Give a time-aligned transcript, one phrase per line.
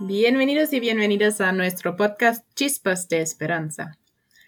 [0.00, 3.98] Bienvenidos y bienvenidas a nuestro podcast Chispas de Esperanza.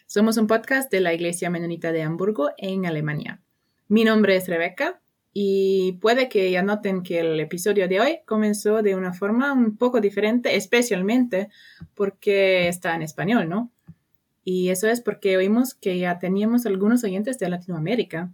[0.07, 3.41] Somos un podcast de la Iglesia Menonita de Hamburgo en Alemania.
[3.89, 5.01] Mi nombre es Rebeca
[5.33, 9.77] y puede que ya noten que el episodio de hoy comenzó de una forma un
[9.77, 11.49] poco diferente, especialmente
[11.97, 13.73] porque está en español, ¿no?
[14.45, 18.33] Y eso es porque oímos que ya teníamos algunos oyentes de Latinoamérica.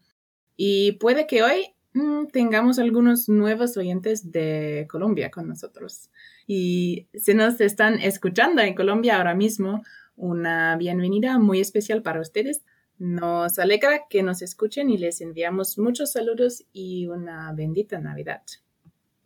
[0.54, 6.10] Y puede que hoy mm, tengamos algunos nuevos oyentes de Colombia con nosotros
[6.46, 9.82] y si nos están escuchando en Colombia ahora mismo,
[10.15, 12.62] una bienvenida muy especial para ustedes.
[12.98, 18.42] Nos alegra que nos escuchen y les enviamos muchos saludos y una bendita Navidad.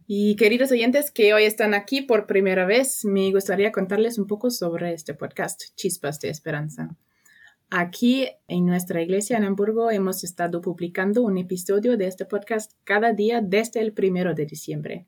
[0.06, 4.50] Y queridos oyentes que hoy están aquí por primera vez, me gustaría contarles un poco
[4.50, 6.96] sobre este podcast, Chispas de Esperanza.
[7.72, 13.12] Aquí en nuestra iglesia en Hamburgo hemos estado publicando un episodio de este podcast cada
[13.12, 15.06] día desde el primero de diciembre.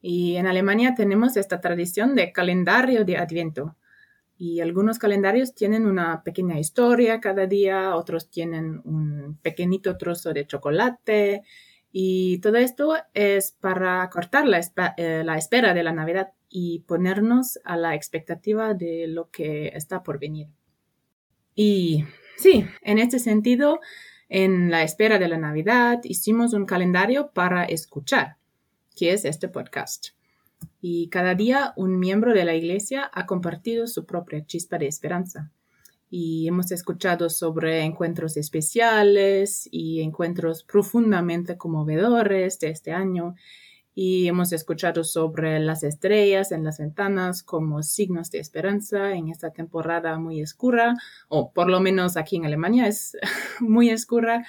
[0.00, 3.74] Y en Alemania tenemos esta tradición de calendario de Adviento.
[4.36, 10.46] Y algunos calendarios tienen una pequeña historia cada día, otros tienen un pequeñito trozo de
[10.46, 11.42] chocolate.
[11.90, 14.60] Y todo esto es para cortar la,
[14.96, 20.04] eh, la espera de la Navidad y ponernos a la expectativa de lo que está
[20.04, 20.46] por venir.
[21.60, 22.04] Y
[22.36, 23.80] sí, en este sentido,
[24.28, 28.36] en la espera de la Navidad hicimos un calendario para escuchar
[28.94, 30.10] que es este podcast.
[30.80, 35.50] Y cada día un miembro de la iglesia ha compartido su propia chispa de esperanza.
[36.08, 43.34] Y hemos escuchado sobre encuentros especiales y encuentros profundamente conmovedores de este año.
[44.00, 49.50] Y hemos escuchado sobre las estrellas en las ventanas como signos de esperanza en esta
[49.50, 50.94] temporada muy oscura,
[51.28, 53.16] o por lo menos aquí en Alemania es
[53.58, 54.46] muy oscura.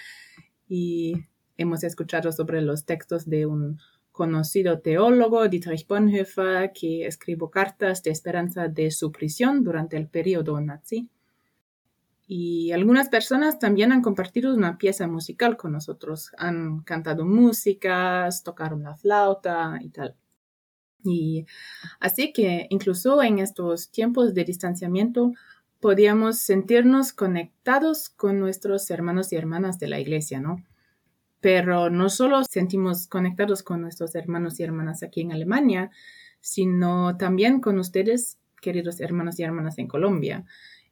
[0.68, 1.16] Y
[1.58, 3.80] hemos escuchado sobre los textos de un
[4.12, 10.62] conocido teólogo Dietrich Bonhoeffer, que escribió cartas de esperanza de su prisión durante el periodo
[10.62, 11.10] nazi.
[12.32, 16.30] Y algunas personas también han compartido una pieza musical con nosotros.
[16.38, 20.16] Han cantado músicas, tocaron la flauta y tal.
[21.04, 21.48] Y
[22.00, 25.32] así que incluso en estos tiempos de distanciamiento
[25.80, 30.64] podíamos sentirnos conectados con nuestros hermanos y hermanas de la iglesia, ¿no?
[31.42, 35.92] pero no solo sentimos conectados con nuestros hermanos y hermanas aquí en Alemania,
[36.42, 40.46] sino también con ustedes, queridos hermanos y hermanas en Colombia.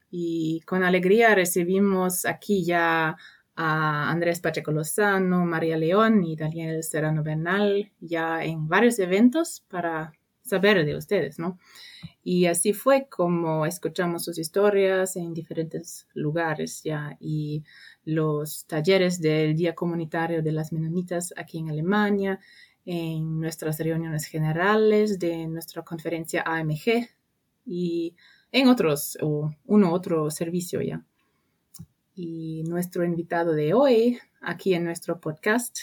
[0.10, 3.18] Y con alegría recibimos aquí ya
[3.56, 10.14] a Andrés Pacheco Lozano, María León y Daniel Serrano Bernal ya en varios eventos para
[10.44, 11.58] saber de ustedes, ¿no?
[12.24, 17.64] Y así fue como escuchamos sus historias en diferentes lugares ya y
[18.06, 22.40] los talleres del Día Comunitario de las Menonitas aquí en Alemania,
[22.86, 27.10] en nuestras reuniones generales de nuestra conferencia AMG
[27.66, 28.16] y
[28.52, 31.04] en otros, o uno otro servicio ya.
[32.16, 35.78] Y nuestro invitado de hoy, aquí en nuestro podcast,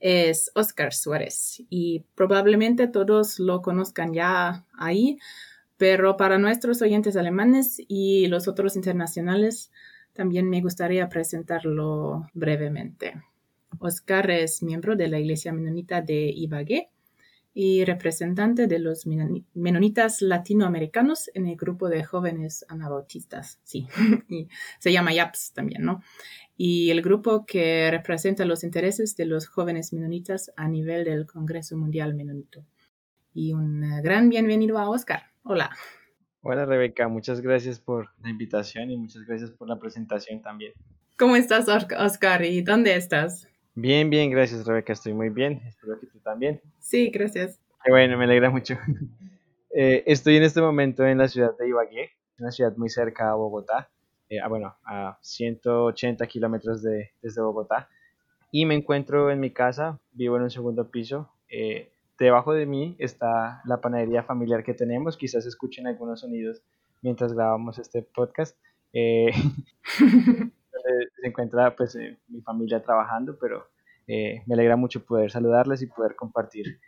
[0.00, 5.18] es Oscar Suárez y probablemente todos lo conozcan ya ahí,
[5.78, 9.70] pero para nuestros oyentes alemanes y los otros internacionales
[10.12, 13.14] también me gustaría presentarlo brevemente.
[13.78, 16.90] Oscar es miembro de la Iglesia Menonita de Ibagué
[17.56, 23.60] y representante de los menonitas latinoamericanos en el grupo de jóvenes anabautistas.
[23.62, 23.86] Sí,
[24.28, 24.48] y
[24.80, 26.02] se llama YAPS también, ¿no?
[26.56, 31.76] Y el grupo que representa los intereses de los jóvenes menonitas a nivel del Congreso
[31.76, 32.66] Mundial Menonito.
[33.32, 35.22] Y un gran bienvenido a Oscar.
[35.44, 35.70] Hola.
[36.42, 40.72] Hola Rebeca, muchas gracias por la invitación y muchas gracias por la presentación también.
[41.16, 42.44] ¿Cómo estás, Oscar?
[42.44, 43.48] ¿Y dónde estás?
[43.76, 45.60] Bien, bien, gracias Rebeca, estoy muy bien.
[45.66, 46.60] Espero que tú también.
[46.78, 47.58] Sí, gracias.
[47.84, 48.78] Qué bueno, me alegra mucho.
[49.76, 53.34] Eh, estoy en este momento en la ciudad de Ibagué, una ciudad muy cerca a
[53.34, 53.90] Bogotá,
[54.28, 57.88] eh, bueno, a 180 kilómetros de, desde Bogotá.
[58.52, 61.28] Y me encuentro en mi casa, vivo en un segundo piso.
[61.48, 61.90] Eh,
[62.20, 65.16] debajo de mí está la panadería familiar que tenemos.
[65.16, 66.62] Quizás escuchen algunos sonidos
[67.02, 68.56] mientras grabamos este podcast.
[70.84, 73.68] Eh, se encuentra pues eh, mi familia trabajando, pero
[74.06, 76.80] eh, me alegra mucho poder saludarles y poder compartir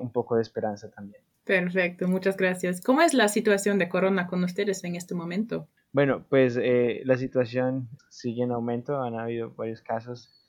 [0.00, 1.24] un poco de esperanza también.
[1.42, 2.80] Perfecto, muchas gracias.
[2.80, 5.66] ¿Cómo es la situación de corona con ustedes en este momento?
[5.90, 10.48] Bueno, pues la situación sigue en aumento, han habido varios casos,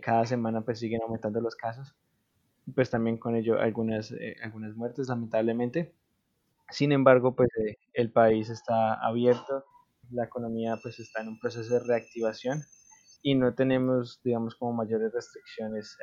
[0.00, 1.94] cada semana pues siguen aumentando los casos,
[2.74, 5.92] pues también con ello algunas, algunas muertes lamentablemente.
[6.70, 7.50] Sin embargo, pues
[7.92, 9.66] el país está abierto,
[10.12, 12.62] la economía pues está en un proceso de reactivación
[13.22, 15.96] y no tenemos, digamos, como mayores restricciones,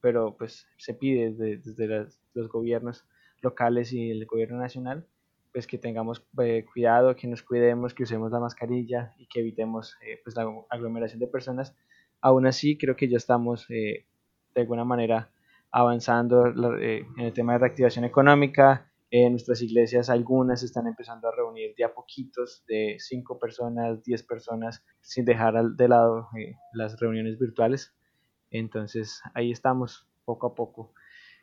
[0.00, 3.06] pero pues se pide desde, los gobiernos
[3.40, 5.06] locales y el gobierno nacional,
[5.52, 9.96] pues que tengamos eh, cuidado, que nos cuidemos, que usemos la mascarilla y que evitemos
[10.02, 11.76] eh, pues la aglomeración de personas.
[12.20, 14.06] Aún así, creo que ya estamos de
[14.56, 15.30] alguna manera
[15.70, 21.74] avanzando en el tema de reactivación económica, en nuestras iglesias algunas están empezando a reunir
[21.76, 27.38] de a poquitos, de 5 personas, 10 personas, sin dejar de lado eh, las reuniones
[27.38, 27.94] virtuales.
[28.50, 30.92] Entonces ahí estamos, poco a poco,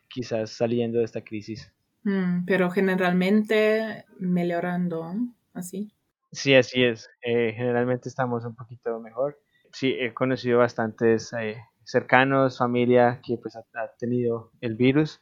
[0.08, 1.72] quizás saliendo de esta crisis.
[2.04, 5.12] Mm, pero generalmente mejorando,
[5.52, 5.92] ¿así?
[6.30, 7.10] Sí, así es.
[7.22, 9.40] Eh, generalmente estamos un poquito mejor.
[9.72, 13.64] Sí, he conocido bastantes eh, cercanos, familia que pues ha
[13.98, 15.20] tenido el virus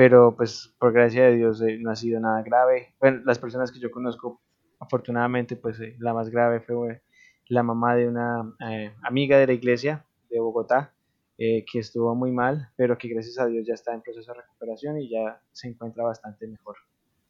[0.00, 2.94] pero pues por gracia de Dios eh, no ha sido nada grave.
[2.98, 4.40] Bueno, las personas que yo conozco,
[4.78, 7.02] afortunadamente, pues eh, la más grave fue
[7.48, 10.94] la mamá de una eh, amiga de la iglesia de Bogotá,
[11.36, 14.98] que estuvo muy mal, pero que gracias a Dios ya está en proceso de recuperación
[14.98, 16.76] y ya se encuentra bastante mejor.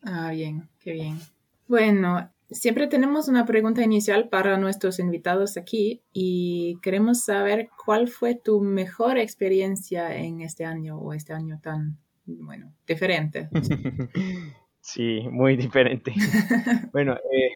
[0.03, 1.19] Ah, bien, qué bien.
[1.67, 8.37] Bueno, siempre tenemos una pregunta inicial para nuestros invitados aquí y queremos saber cuál fue
[8.37, 11.99] tu mejor experiencia en este año o este año tan
[12.41, 13.49] bueno, diferente.
[14.81, 16.13] Sí, muy diferente.
[16.93, 17.55] bueno, eh,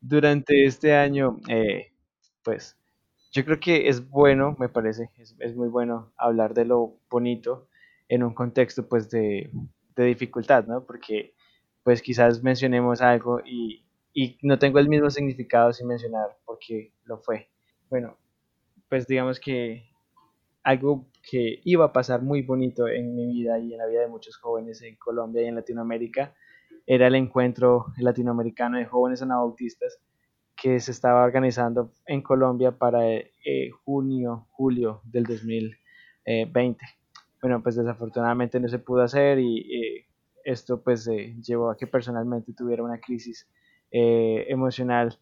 [0.00, 1.92] durante este año, eh,
[2.42, 2.76] pues
[3.32, 7.68] yo creo que es bueno, me parece, es, muy bueno hablar de lo bonito
[8.08, 9.50] en un contexto pues de,
[9.96, 10.84] dificultad, ¿no?
[10.84, 11.34] Porque
[11.82, 17.18] pues quizás mencionemos algo y, y no tengo el mismo significado sin mencionar porque lo
[17.18, 17.48] fue.
[17.88, 18.18] Bueno,
[18.88, 19.88] pues digamos que
[20.62, 24.08] algo que iba a pasar muy bonito en mi vida y en la vida de
[24.08, 26.34] muchos jóvenes en Colombia y en Latinoamérica
[26.86, 29.98] era el encuentro latinoamericano de jóvenes anabautistas
[30.56, 36.84] que se estaba organizando en Colombia para eh, junio, julio del 2020.
[37.40, 40.06] Bueno, pues desafortunadamente no se pudo hacer y eh,
[40.44, 43.48] esto pues eh, llevó a que personalmente tuviera una crisis
[43.94, 45.18] emocional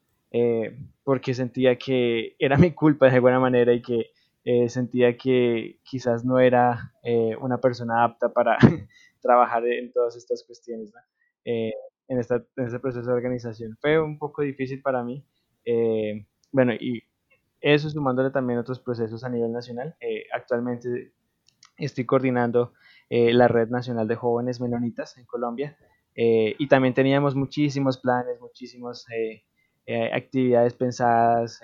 [1.03, 4.13] porque sentía que era mi culpa de alguna manera y que
[4.43, 8.57] eh, sentía que quizás no era eh, una persona apta para
[9.21, 10.93] trabajar en todas estas cuestiones,
[11.45, 11.73] eh,
[12.09, 13.77] en, esta, en, este proceso de organización.
[13.83, 15.25] Fue un poco difícil para mí.
[16.53, 17.03] bueno, y
[17.61, 19.95] eso sumándole también otros procesos a nivel nacional.
[20.33, 21.13] actualmente
[21.77, 22.73] estoy coordinando
[23.11, 25.77] la Red Nacional de Jóvenes Menonitas en Colombia
[26.15, 29.05] y también teníamos muchísimos planes, muchísimas
[30.13, 31.61] actividades pensadas,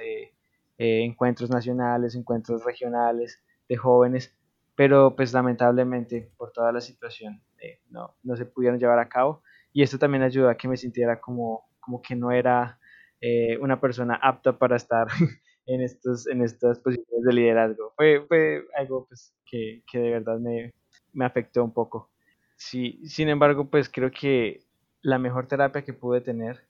[0.78, 4.37] eh, encuentros nacionales, encuentros regionales de jóvenes,
[4.75, 9.43] pero pues lamentablemente por toda la situación eh, no, no se pudieron llevar a cabo
[9.73, 12.78] y esto también ayudó a que me sintiera como, como que no era
[13.23, 15.06] eh, una persona apta para estar
[15.67, 17.94] en, estos, en estas posiciones de liderazgo.
[17.96, 20.75] Fue, fue algo pues, que, que, de verdad me,
[21.14, 22.11] me afectó un poco.
[22.56, 24.61] Sí, sin embargo, pues creo que
[25.00, 26.66] la mejor terapia que pude tener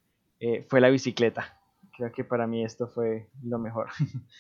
[0.69, 1.57] fue la bicicleta
[1.97, 3.89] creo que para mí esto fue lo mejor.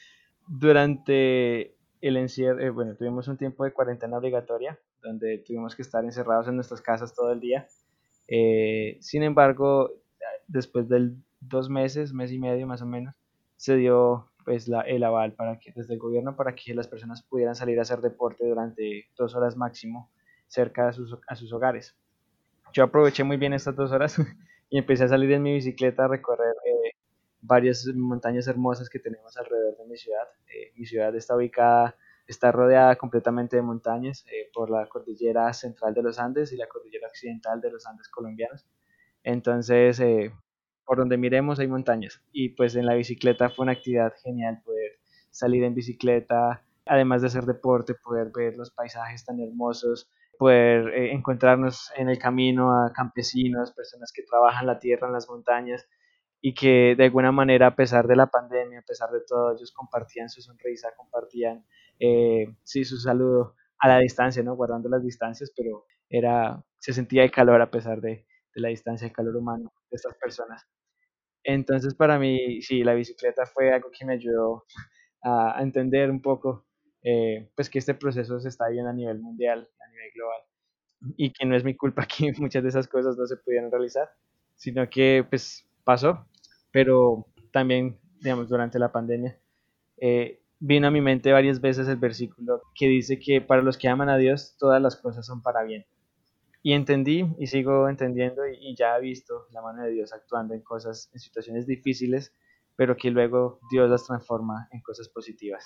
[0.46, 6.04] Durante el encierro, eh, bueno, tuvimos un tiempo de cuarentena obligatoria, donde tuvimos que estar
[6.04, 7.66] encerrados en nuestras casas todo el día.
[8.28, 9.90] Eh, sin embargo,
[10.46, 13.14] después de dos meses, mes y medio más o menos,
[13.56, 17.22] se dio pues la, el aval para que desde el gobierno para que las personas
[17.22, 20.12] pudieran salir a hacer deporte durante dos horas máximo
[20.46, 21.96] cerca de sus, a sus hogares.
[22.72, 24.16] Yo aproveché muy bien estas dos horas
[24.70, 26.92] y empecé a salir en mi bicicleta a recorrer eh,
[27.46, 30.28] varias montañas hermosas que tenemos alrededor de mi ciudad.
[30.52, 35.94] Eh, mi ciudad está ubicada, está rodeada completamente de montañas eh, por la cordillera central
[35.94, 38.66] de los Andes y la cordillera occidental de los Andes colombianos.
[39.22, 40.32] Entonces, eh,
[40.84, 42.22] por donde miremos hay montañas.
[42.32, 44.98] Y pues en la bicicleta fue una actividad genial poder
[45.30, 51.90] salir en bicicleta, además de hacer deporte, poder ver los paisajes tan hermosos, poder encontrarnos
[51.96, 55.88] en el camino a campesinos, personas que trabajan la tierra en las montañas
[56.46, 59.72] y que de alguna manera, a pesar de la pandemia, a pesar de todo, ellos
[59.72, 61.66] compartían su sonrisa, compartían,
[61.98, 64.54] eh, sí, su saludo a la distancia, ¿no?
[64.54, 69.08] Guardando las distancias, pero era, se sentía el calor a pesar de, de la distancia,
[69.08, 70.64] el calor humano de estas personas.
[71.42, 74.66] Entonces, para mí, sí, la bicicleta fue algo que me ayudó
[75.24, 76.64] a, entender un poco,
[77.02, 80.40] eh, pues que este proceso se está viendo a nivel mundial, a nivel global,
[81.16, 84.08] y que no es mi culpa que muchas de esas cosas no se pudieran realizar,
[84.54, 86.26] sino que, pues, pasó,
[86.76, 89.40] pero también, digamos, durante la pandemia,
[89.96, 93.88] eh, vino a mi mente varias veces el versículo que dice que para los que
[93.88, 95.86] aman a Dios, todas las cosas son para bien.
[96.62, 100.60] Y entendí y sigo entendiendo y, ya he visto la mano de Dios actuando en
[100.60, 102.34] cosas, en situaciones difíciles,
[102.76, 105.64] pero que luego Dios las transforma en cosas positivas.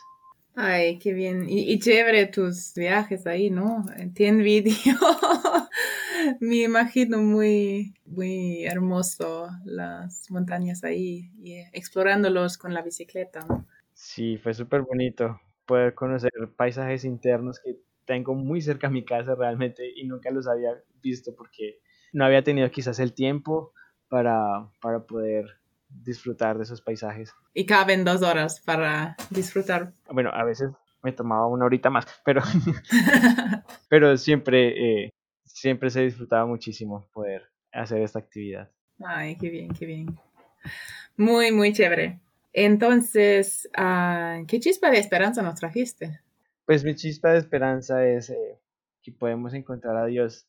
[0.54, 1.46] Ay, qué bien.
[1.48, 3.84] Y, chévere tus viajes ahí, ¿no?
[4.14, 4.74] Te envidio.
[6.40, 13.46] Me imagino muy, muy hermoso las montañas ahí y explorándolos con la bicicleta.
[13.94, 19.34] Sí, fue súper bonito poder conocer paisajes internos que tengo muy cerca a mi casa
[19.36, 21.78] realmente y nunca los había visto porque
[22.12, 23.72] no había tenido quizás el tiempo
[24.08, 25.59] para, para poder
[25.90, 27.32] disfrutar de esos paisajes.
[27.54, 29.92] Y caben dos horas para disfrutar.
[30.10, 30.70] Bueno, a veces
[31.02, 32.42] me tomaba una horita más, pero,
[33.88, 35.10] pero siempre, eh,
[35.44, 38.70] siempre se disfrutaba muchísimo poder hacer esta actividad.
[39.04, 40.18] Ay, qué bien, qué bien.
[41.16, 42.20] Muy, muy chévere.
[42.52, 46.20] Entonces, ah, ¿qué chispa de esperanza nos trajiste?
[46.66, 48.58] Pues mi chispa de esperanza es eh,
[49.02, 50.46] que podemos encontrar a Dios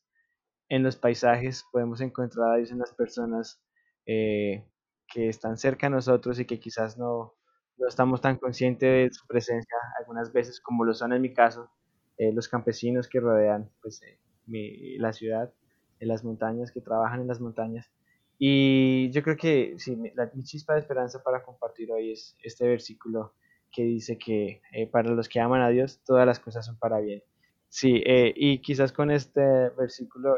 [0.68, 3.60] en los paisajes, podemos encontrar a Dios en las personas,
[4.06, 4.64] eh,
[5.12, 7.34] que están cerca de nosotros y que quizás no,
[7.78, 11.70] no estamos tan conscientes de su presencia algunas veces como lo son en mi caso
[12.18, 15.52] eh, los campesinos que rodean pues, eh, la ciudad,
[15.98, 17.90] en las montañas, que trabajan en las montañas.
[18.38, 20.12] Y yo creo que sí, mi,
[20.44, 23.34] chispa de esperanza para compartir hoy es este versículo
[23.70, 27.00] que dice que eh, para los que aman a Dios todas las cosas son para
[27.00, 27.22] bien.
[27.68, 29.40] Sí, y quizás con este
[29.78, 30.36] versículo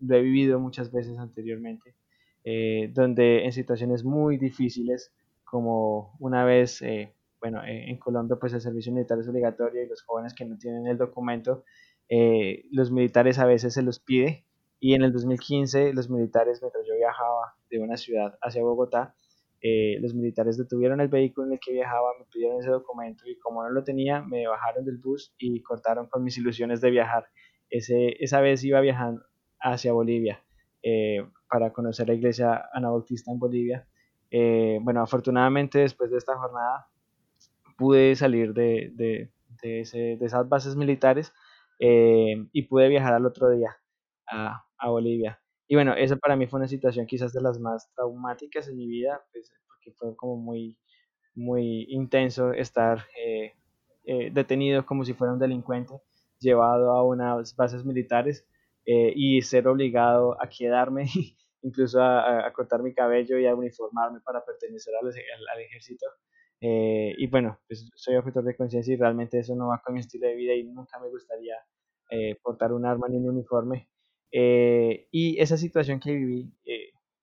[0.00, 1.94] lo he vivido muchas veces anteriormente
[2.48, 5.12] eh, donde en situaciones muy difíciles,
[5.42, 9.88] como una vez, eh, bueno, eh, en Colombia pues el servicio militar es obligatorio y
[9.88, 11.64] los jóvenes que no tienen el documento,
[12.70, 14.44] los militares a veces se los pide
[14.78, 19.16] y en el 2015 los militares, mientras yo viajaba de una ciudad hacia Bogotá,
[20.00, 23.64] los militares detuvieron el vehículo en el que viajaba, me pidieron ese documento y como
[23.64, 27.26] no lo tenía, me bajaron del bus y cortaron con mis ilusiones de viajar.
[27.70, 29.24] Ese, esa vez iba viajando
[29.58, 30.44] hacia Bolivia
[31.48, 33.86] para conocer la iglesia anabautista en Bolivia.
[34.30, 36.88] Eh, bueno, afortunadamente después de esta jornada
[37.78, 39.30] pude salir de,
[39.62, 41.32] esas bases militares
[41.78, 43.76] eh, y pude viajar al otro día
[44.28, 45.40] a, Bolivia.
[45.68, 48.86] Y bueno, esa para mí fue una situación quizás de las más traumáticas en mi
[48.86, 50.78] vida, pues, porque fue como muy,
[51.34, 53.04] muy intenso estar
[54.32, 55.94] detenido como si fuera un delincuente,
[56.38, 58.46] llevado a unas bases militares
[58.86, 61.06] eh, y ser obligado a quedarme,
[61.62, 66.06] incluso a, cortar mi cabello y a uniformarme para pertenecer al, al, ejército.
[66.60, 70.00] Eh, y bueno, pues soy objetor de conciencia y realmente eso no va con mi
[70.00, 71.56] estilo de vida y nunca me gustaría
[72.10, 73.88] eh, portar un arma ni un uniforme.
[74.30, 76.54] y esa situación que viví,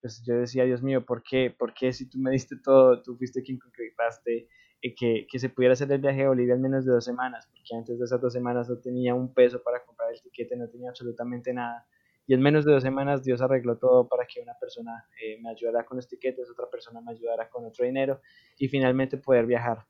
[0.02, 1.50] pues yo decía, Dios mío, ¿por qué?
[1.58, 4.50] ¿Por qué si tú me diste todo, tú fuiste quien concretaste
[4.92, 7.76] que, que, se pudiera hacer el viaje a Bolivia en menos de dos semanas, porque
[7.76, 10.90] antes de esas dos semanas no tenía un peso para comprar el tiquete, no tenía
[10.90, 11.88] absolutamente nada.
[12.26, 15.50] Y en menos de dos semanas Dios arregló todo para que una persona eh, me
[15.50, 18.22] ayudara con los tiquetes, otra persona me ayudara con otro dinero
[18.58, 19.86] y finalmente poder viajar.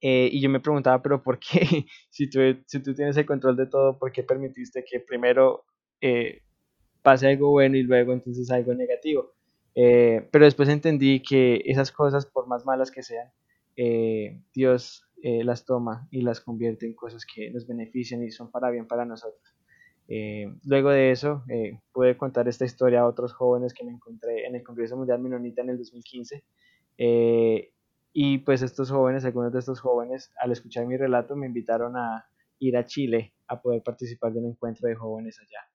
[0.00, 1.86] Eh, y yo me preguntaba, pero ¿por qué?
[2.10, 5.64] si, tú, si tú tienes el control de todo, ¿por qué permitiste que primero
[6.02, 6.42] eh,
[7.02, 9.32] pase algo bueno y luego entonces algo negativo?
[9.78, 13.30] pero después entendí que esas cosas, por más malas que sean,
[13.76, 18.50] eh, Dios eh, las toma y las convierte en cosas que nos benefician y son
[18.50, 19.54] para bien para nosotros.
[20.08, 21.44] Eh, luego de eso,
[21.92, 25.62] pude contar esta historia a otros jóvenes que me encontré en el Congreso Mundial Menonita
[25.62, 26.44] en el 2015.
[28.12, 32.26] y pues estos jóvenes, algunos de estos jóvenes, al escuchar mi relato, me invitaron a
[32.58, 35.68] ir a Chile a poder participar de un encuentro de jóvenes allá.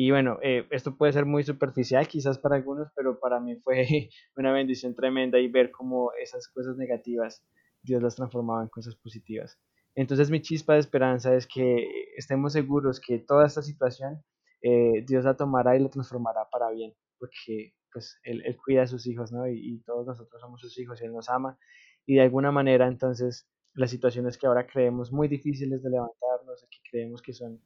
[0.00, 0.38] Y bueno,
[0.70, 5.40] esto puede ser muy superficial quizás para algunos, pero para mí fue una bendición tremenda
[5.40, 7.44] y ver cómo esas cosas negativas
[7.82, 9.58] Dios las transformaba en cosas positivas.
[9.96, 14.22] Entonces mi chispa de esperanza es que estemos seguros que toda esta situación
[14.62, 19.04] eh, Dios la tomará y la transformará para bien, porque pues Él, cuida a sus
[19.08, 19.48] hijos, ¿no?
[19.48, 21.58] Y, y, todos nosotros somos sus hijos y Él nos ama.
[22.06, 26.78] Y de alguna manera entonces las situaciones que ahora creemos muy difíciles de levantarnos, que
[26.88, 27.60] creemos que son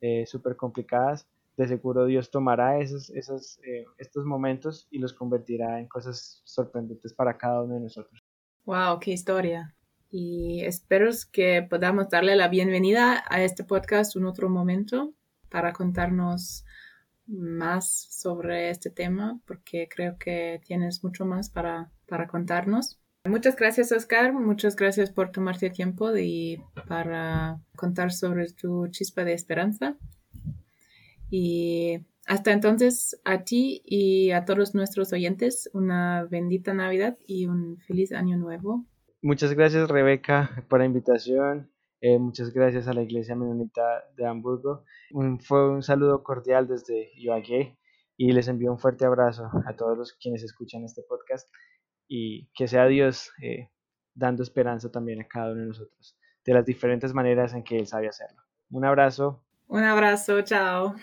[0.00, 1.26] eh, súper complicadas,
[1.56, 7.14] de seguro Dios tomará esos, esos, eh, estos momentos y los convertirá en cosas sorprendentes
[7.14, 8.22] para cada uno de nosotros.
[8.64, 9.74] Wow, qué historia.
[10.10, 15.14] Y espero que podamos darle la bienvenida a este podcast un otro momento
[15.48, 16.64] para contarnos
[17.26, 23.00] más sobre este tema, porque creo que tienes mucho más para, para contarnos.
[23.24, 24.32] Muchas gracias, Oscar.
[24.32, 29.96] Muchas gracias por tomarte tiempo y para contar sobre tu chispa de esperanza.
[31.30, 37.78] Y hasta entonces, a ti y a todos nuestros oyentes, una bendita Navidad y un
[37.86, 38.84] feliz año nuevo.
[39.22, 41.70] Muchas gracias, Rebeca, por la invitación.
[42.00, 44.84] Eh, muchas gracias a la Iglesia Menonita de Hamburgo.
[45.40, 47.78] Fue un saludo cordial desde Ibagué
[48.16, 51.48] y les envío un fuerte abrazo a todos los quienes escuchan este podcast
[52.08, 53.70] y que sea Dios eh,
[54.14, 56.16] dando esperanza también a cada uno de nosotros.
[56.44, 58.40] de las diferentes maneras en que él sabe hacerlo.
[58.70, 59.44] Un abrazo.
[59.68, 60.94] Un abrazo, chao.